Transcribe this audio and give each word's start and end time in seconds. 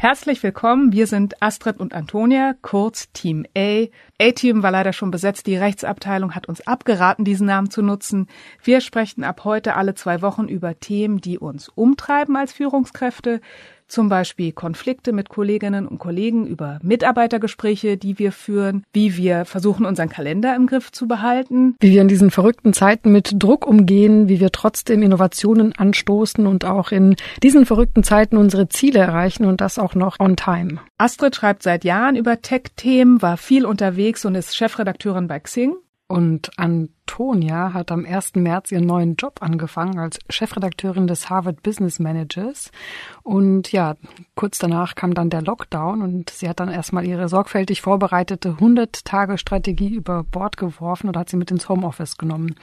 Herzlich 0.00 0.40
willkommen. 0.44 0.92
Wir 0.92 1.08
sind 1.08 1.42
Astrid 1.42 1.80
und 1.80 1.92
Antonia, 1.92 2.54
kurz 2.62 3.10
Team 3.10 3.44
A. 3.56 3.86
A-Team 4.20 4.62
war 4.62 4.70
leider 4.70 4.92
schon 4.92 5.10
besetzt. 5.10 5.48
Die 5.48 5.56
Rechtsabteilung 5.56 6.36
hat 6.36 6.46
uns 6.46 6.64
abgeraten, 6.64 7.24
diesen 7.24 7.48
Namen 7.48 7.68
zu 7.68 7.82
nutzen. 7.82 8.28
Wir 8.62 8.80
sprechen 8.80 9.24
ab 9.24 9.42
heute 9.42 9.74
alle 9.74 9.96
zwei 9.96 10.22
Wochen 10.22 10.46
über 10.46 10.78
Themen, 10.78 11.20
die 11.20 11.36
uns 11.36 11.68
umtreiben 11.68 12.36
als 12.36 12.52
Führungskräfte 12.52 13.40
zum 13.88 14.08
Beispiel 14.08 14.52
Konflikte 14.52 15.12
mit 15.12 15.28
Kolleginnen 15.28 15.86
und 15.86 15.98
Kollegen 15.98 16.46
über 16.46 16.78
Mitarbeitergespräche, 16.82 17.96
die 17.96 18.18
wir 18.18 18.32
führen, 18.32 18.84
wie 18.92 19.16
wir 19.16 19.44
versuchen, 19.44 19.86
unseren 19.86 20.08
Kalender 20.08 20.54
im 20.54 20.66
Griff 20.66 20.92
zu 20.92 21.08
behalten. 21.08 21.74
Wie 21.80 21.90
wir 21.90 22.02
in 22.02 22.08
diesen 22.08 22.30
verrückten 22.30 22.72
Zeiten 22.72 23.10
mit 23.10 23.42
Druck 23.42 23.66
umgehen, 23.66 24.28
wie 24.28 24.40
wir 24.40 24.52
trotzdem 24.52 25.02
Innovationen 25.02 25.72
anstoßen 25.76 26.46
und 26.46 26.64
auch 26.64 26.92
in 26.92 27.16
diesen 27.42 27.66
verrückten 27.66 28.02
Zeiten 28.02 28.36
unsere 28.36 28.68
Ziele 28.68 29.00
erreichen 29.00 29.44
und 29.44 29.60
das 29.60 29.78
auch 29.78 29.94
noch 29.94 30.20
on 30.20 30.36
time. 30.36 30.80
Astrid 30.98 31.34
schreibt 31.34 31.62
seit 31.62 31.84
Jahren 31.84 32.16
über 32.16 32.42
Tech-Themen, 32.42 33.22
war 33.22 33.36
viel 33.36 33.64
unterwegs 33.64 34.24
und 34.24 34.34
ist 34.34 34.56
Chefredakteurin 34.56 35.28
bei 35.28 35.40
Xing. 35.40 35.74
Und 36.08 36.50
Antonia 37.08 37.72
hat 37.72 37.90
am 37.90 38.04
1. 38.04 38.34
März 38.34 38.70
ihren 38.70 38.84
neuen 38.84 39.16
Job 39.16 39.38
angefangen 39.40 39.98
als 39.98 40.18
Chefredakteurin 40.28 41.06
des 41.06 41.30
Harvard 41.30 41.62
Business 41.62 41.98
Managers. 41.98 42.70
Und 43.22 43.72
ja, 43.72 43.96
kurz 44.34 44.58
danach 44.58 44.94
kam 44.94 45.14
dann 45.14 45.30
der 45.30 45.40
Lockdown 45.40 46.02
und 46.02 46.28
sie 46.28 46.46
hat 46.46 46.60
dann 46.60 46.68
erstmal 46.68 47.06
ihre 47.06 47.30
sorgfältig 47.30 47.80
vorbereitete 47.80 48.50
100-Tage-Strategie 48.60 49.94
über 49.94 50.22
Bord 50.22 50.58
geworfen 50.58 51.08
und 51.08 51.16
hat 51.16 51.30
sie 51.30 51.38
mit 51.38 51.50
ins 51.50 51.70
Homeoffice 51.70 52.18
genommen. 52.18 52.56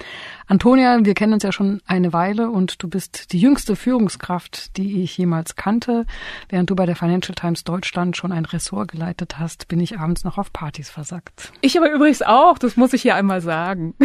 Antonia, 0.46 1.04
wir 1.04 1.16
kennen 1.16 1.34
uns 1.34 1.44
ja 1.44 1.52
schon 1.52 1.82
eine 1.88 2.14
Weile 2.14 2.52
und 2.52 2.84
du 2.84 2.88
bist 2.88 3.34
die 3.34 3.40
jüngste 3.40 3.76
Führungskraft, 3.76 4.78
die 4.78 5.02
ich 5.02 5.18
jemals 5.18 5.56
kannte. 5.56 6.06
Während 6.50 6.70
du 6.70 6.76
bei 6.76 6.86
der 6.86 6.96
Financial 6.96 7.34
Times 7.34 7.64
Deutschland 7.64 8.16
schon 8.16 8.32
ein 8.32 8.46
Ressort 8.46 8.92
geleitet 8.92 9.40
hast, 9.40 9.68
bin 9.68 9.80
ich 9.80 9.98
abends 10.00 10.24
noch 10.24 10.38
auf 10.38 10.54
Partys 10.54 10.92
versackt. 10.92 11.52
Ich 11.62 11.76
aber 11.78 11.92
übrigens 11.92 12.22
auch, 12.22 12.60
das 12.60 12.78
muss 12.78 12.94
ich 12.94 13.02
hier 13.02 13.16
einmal 13.16 13.42
sagen. 13.42 13.96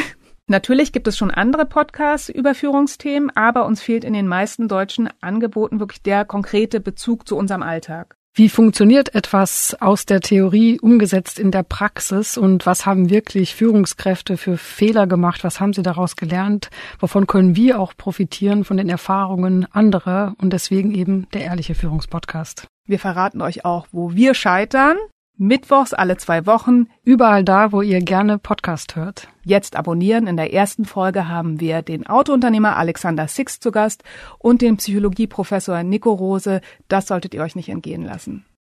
Natürlich 0.50 0.90
gibt 0.90 1.06
es 1.06 1.16
schon 1.16 1.30
andere 1.30 1.64
Podcasts 1.64 2.28
über 2.28 2.56
Führungsthemen, 2.56 3.30
aber 3.36 3.66
uns 3.66 3.80
fehlt 3.80 4.02
in 4.02 4.14
den 4.14 4.26
meisten 4.26 4.66
deutschen 4.66 5.08
Angeboten 5.20 5.78
wirklich 5.78 6.02
der 6.02 6.24
konkrete 6.24 6.80
Bezug 6.80 7.28
zu 7.28 7.36
unserem 7.36 7.62
Alltag. 7.62 8.16
Wie 8.34 8.48
funktioniert 8.48 9.14
etwas 9.14 9.76
aus 9.80 10.06
der 10.06 10.20
Theorie 10.20 10.80
umgesetzt 10.80 11.38
in 11.38 11.52
der 11.52 11.62
Praxis 11.62 12.36
und 12.36 12.66
was 12.66 12.84
haben 12.84 13.10
wirklich 13.10 13.54
Führungskräfte 13.54 14.36
für 14.36 14.56
Fehler 14.56 15.06
gemacht? 15.06 15.44
Was 15.44 15.60
haben 15.60 15.72
sie 15.72 15.84
daraus 15.84 16.16
gelernt? 16.16 16.68
Wovon 16.98 17.28
können 17.28 17.54
wir 17.54 17.78
auch 17.78 17.96
profitieren 17.96 18.64
von 18.64 18.76
den 18.76 18.88
Erfahrungen 18.88 19.72
anderer 19.72 20.34
und 20.38 20.52
deswegen 20.52 20.92
eben 20.92 21.28
der 21.32 21.42
ehrliche 21.42 21.76
Führungspodcast? 21.76 22.66
Wir 22.88 22.98
verraten 22.98 23.40
euch 23.40 23.64
auch, 23.64 23.86
wo 23.92 24.14
wir 24.14 24.34
scheitern 24.34 24.96
Mittwochs 25.42 25.94
alle 25.94 26.18
zwei 26.18 26.44
Wochen. 26.44 26.88
Überall 27.02 27.44
da, 27.44 27.72
wo 27.72 27.80
ihr 27.80 28.00
gerne 28.00 28.36
Podcast 28.36 28.94
hört. 28.94 29.28
Jetzt 29.42 29.74
abonnieren. 29.74 30.26
In 30.26 30.36
der 30.36 30.52
ersten 30.52 30.84
Folge 30.84 31.28
haben 31.28 31.60
wir 31.60 31.80
den 31.80 32.06
Autounternehmer 32.06 32.76
Alexander 32.76 33.26
Six 33.26 33.58
zu 33.58 33.70
Gast 33.70 34.04
und 34.38 34.60
den 34.60 34.76
Psychologieprofessor 34.76 35.82
Nico 35.82 36.12
Rose. 36.12 36.60
Das 36.88 37.06
solltet 37.06 37.32
ihr 37.32 37.40
euch 37.40 37.56
nicht 37.56 37.70
entgehen 37.70 38.04
lassen. 38.04 38.44